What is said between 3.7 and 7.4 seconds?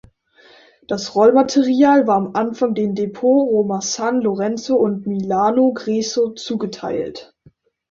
San Lorenzo und Milano Greco zugeteilt.